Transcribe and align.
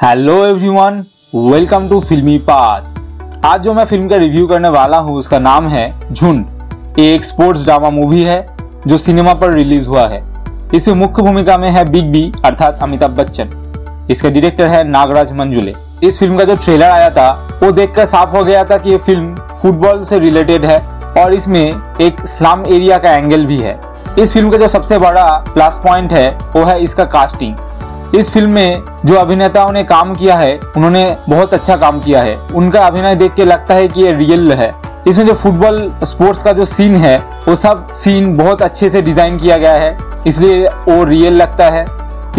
Hello 0.00 0.34
everyone 0.44 1.02
welcome 1.34 1.88
to 1.88 1.98
Filmy 2.00 2.36
Path 2.38 3.44
आज 3.46 3.62
जो 3.62 3.72
मैं 3.74 3.84
फ़िल्म 3.84 4.08
का 4.08 4.16
रिव्यू 4.16 4.46
करने 4.46 4.68
वाला 4.68 4.98
हूँ, 4.98 5.16
उसका 5.16 5.38
नाम 5.38 5.66
है 5.68 6.12
झुंड। 6.12 6.98
एक 6.98 7.24
स्पोर्ट्स 7.24 7.64
ड्रामा 7.64 7.90
मूवी 7.90 8.22
है, 8.22 8.56
जो 8.86 8.98
सिनेमा 8.98 9.34
पर 9.34 9.52
रिलीज़ 9.54 9.88
हुआ 9.88 10.06
है। 10.08 10.22
इसमें 10.74 10.94
मुख्य 10.94 11.22
भूमिका 11.22 11.58
में 11.58 11.68
है 11.70 11.84
बिग 11.90 12.10
बी 12.12 12.32
अर्थात 12.44 12.82
अमिताभ 12.82 13.10
बच्चन। 13.10 14.06
इसका 14.10 14.28
डायरेक्टर 14.28 14.66
है 14.66 14.82
नागराज 14.84 15.32
मंजुले। 15.32 15.74
इस 16.02 16.18
फ़िल्म 16.18 16.38
का 16.38 16.44
जो 16.44 16.56
ट्रेलर 16.56 16.86
आया 16.86 17.10
था, 17.10 17.30
वो 17.62 17.72
देखकर 17.72 18.06
साफ़ 18.06 18.36
हो 18.36 18.44
गया 18.44 18.64
था 18.64 18.78
कि 18.78 18.90
ये 18.90 18.98
फ़िल्म 18.98 19.34
फुटबॉल 19.62 20.04
से 20.04 20.18
रिलेटेड 20.18 20.64
है, 20.64 20.78
और 21.18 21.34
इसमें 21.34 21.64
एक 22.00 22.26
स्लम 22.26 22.64
एरिया 22.68 22.98
का 22.98 23.12
एंगल 23.12 23.46
भी 23.46 23.58
है। 23.58 23.78
इस 24.18 24.32
फ़िल्म 24.32 24.50
का 24.50 24.58
जो 24.58 24.68
सबसे 24.68 24.98
बड़ा 24.98 25.32
प्लस 25.54 25.80
पॉइंट 25.84 26.12
है, 26.12 26.30
वो 26.56 26.64
है 26.64 26.82
इसका 26.82 27.04
कास्टिंग 27.06 27.56
इस 28.14 28.32
फ़िल्म 28.32 28.50
में 28.50 28.82
जो 29.04 29.14
अभिनेताओं 29.14 29.70
ने 29.72 29.82
काम 29.84 30.14
किया 30.14 30.36
है, 30.36 30.58
उन्होंने 30.76 31.16
बहुत 31.28 31.54
अच्छा 31.54 31.76
काम 31.76 32.00
किया 32.00 32.22
है। 32.22 32.36
उनका 32.54 32.80
अभिनय 32.80 33.14
देख 33.14 33.34
के 33.34 33.44
लगता 33.44 33.74
है 33.74 33.88
कि 33.88 34.02
ये 34.02 34.12
रियल 34.12 34.52
है। 34.52 34.74
इसमें 35.08 35.26
जो 35.26 35.34
फुटबॉल 35.34 35.92
स्पोर्ट्स 36.04 36.42
का 36.42 36.52
जो 36.52 36.64
सीन 36.64 36.96
है, 36.96 37.16
वो 37.48 37.54
सब 37.54 37.86
सीन 37.94 38.34
बहुत 38.36 38.62
अच्छे 38.62 38.88
से 38.90 39.02
डिज़ाइन 39.02 39.38
किया 39.38 39.58
गया 39.58 39.72
है। 39.72 39.96
इसलिए 40.26 40.66
वो 40.88 41.04
रियल 41.04 41.34
लगता 41.34 41.70
है। 41.70 41.84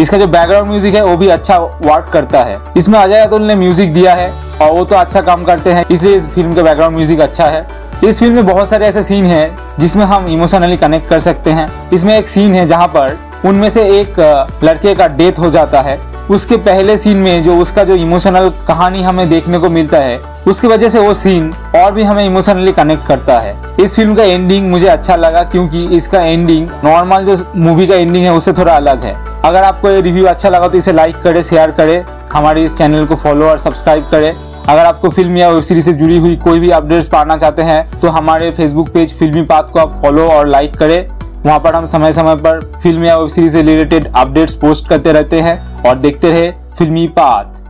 इसका 0.00 0.18
जो 0.18 0.26
बैकग्राउंड 0.26 0.68
म्यूज़िक 0.68 0.94
है, 0.94 1.04
वो 1.04 1.16
भी 1.16 1.28
अच्छा 1.28 1.56
वर्क 1.58 2.10
करता 2.12 2.42
है। 2.44 2.58
इसमें 2.76 2.98
अजय 2.98 3.20
अतुल 3.20 3.42
ने 3.42 3.54
म्यूज़िक 3.54 3.94
दिया 3.94 4.14
है, 4.14 4.30
और 4.62 4.70
वो 4.70 4.84
तो 4.84 4.96
अच्छा 4.96 5.20
काम 5.20 5.44
करते 5.44 5.72
हैं, 5.72 5.84
इसलिए 5.90 6.14
इस 6.16 6.26
फ़िल्म 6.26 6.52
का 6.52 6.62
बैकग्राउंड 6.62 6.96
म्यूज़िक 6.96 7.20
अच्छा 7.20 7.46
है। 7.46 7.66
इस 8.04 8.18
फ़िल्म 8.18 8.34
में 8.34 8.46
बहुत 8.46 8.68
सारे 8.68 8.86
ऐसे 8.86 9.02
सीन 9.02 9.24
हैं, 9.24 9.76
जिसमें 9.78 10.04
हम 10.04 10.28
इमोशनली 10.28 10.76
कनेक्ट 10.76 11.08
कर 11.08 11.20
सकते 11.20 11.50
हैं। 11.50 11.90
इसमें 11.90 12.18
एक 12.18 12.28
सीन 12.28 12.54
है 12.54 12.66
जहाँ 12.66 12.88
पर 12.88 13.18
उनमें 13.44 13.68
से 13.68 13.82
एक 14.00 14.18
लड़के 14.64 14.94
का 14.94 15.06
डेथ 15.08 15.38
हो 15.38 15.50
जाता 15.50 15.80
है। 15.80 16.00
उसके 16.30 16.56
पहले 16.58 16.96
सीन 16.96 17.16
में 17.16 17.42
जो 17.42 17.56
उसका 17.58 17.84
जो 17.84 17.94
इमोशनल 17.94 18.48
कहानी 18.68 19.02
हमें 19.02 19.28
देखने 19.28 19.58
को 19.58 19.68
मिलता 19.70 19.98
है, 19.98 20.20
उसकी 20.46 20.68
वजह 20.68 20.88
से 20.88 20.98
वो 20.98 21.14
सीन 21.14 21.52
और 21.76 21.92
भी 21.92 22.02
हमें 22.02 22.24
इमोशनली 22.24 22.72
कनेक्ट 22.72 23.06
करता 23.06 23.38
है। 23.38 23.56
इस 23.80 23.96
फ़िल्म 23.96 24.14
का 24.14 24.24
एंडिंग 24.24 24.70
मुझे 24.70 24.86
अच्छा 24.88 25.16
लगा 25.16 25.42
क्योंकि 25.44 25.84
इसका 25.96 26.20
एंडिंग 26.20 26.68
नॉर्मल 26.84 27.24
जो 27.24 27.36
मूवी 27.56 27.86
का 27.86 27.94
एंडिंग 27.94 28.24
है, 28.24 28.32
उससे 28.32 28.52
थोड़ा 28.52 28.72
अलग 28.72 29.04
है। 29.04 29.14
अगर 29.44 29.62
आपको 29.62 29.90
ये 29.90 30.00
रिव्यू 30.00 30.26
अच्छा 30.26 30.48
लगा 30.48 30.68
तो 30.68 30.78
इसे 30.78 30.92
लाइक 30.92 31.16
करे 31.22 31.42
शेयर 31.42 31.70
करे। 31.70 32.02
हमारे 32.32 32.64
इस 32.64 32.76
चैनल 32.78 33.06
को 33.06 33.16
फॉलो 33.16 33.46
और 33.46 33.58
सब्सक्राइब 33.58 34.04
करे। 34.10 34.32
अगर 34.68 34.84
आपको 34.84 35.08
फ़िल्म 35.08 35.36
या 35.36 35.48
वेब 35.48 35.62
सीरीज़ 35.62 35.84
से 35.84 35.92
जुड़ी 35.92 36.18
हुई 36.18 36.36
कोई 36.36 36.60
भी 36.60 36.70
अपडेट्स 36.70 37.08
पाना 37.08 37.36
चाहते 37.36 37.62
हैं 37.62 38.00
तो 38.00 38.08
हमारे 38.10 38.50
फेसबुक 38.50 38.88
पेज 38.88 39.18
फिल्मी 39.18 39.42
पाथ 39.42 39.72
को 39.72 39.78
आप 39.78 40.00
फॉलो 40.02 40.26
और 40.28 40.46
लाइक 40.48 40.76
करें। 40.76 41.21
वहाँ 41.46 41.58
पर 41.60 41.74
हम 41.74 41.86
समय 41.86 42.12
समय 42.12 42.36
पर 42.36 42.60
फ़िल्म 42.82 43.04
या 43.04 43.16
वेब 43.18 43.28
सीरीज़ 43.28 43.52
से 43.52 43.62
रिलेटेड 43.62 44.06
अपडेट्स 44.06 44.54
पोस्ट 44.56 44.88
करते 44.88 45.12
रहते 45.12 45.40
हैं 45.40 45.58
और 45.82 45.96
देखते 45.98 46.30
रहे 46.30 46.50
फिल्मी 46.78 47.06
पाथ 47.16 47.61